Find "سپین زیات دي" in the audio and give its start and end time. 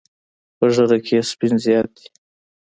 1.29-2.07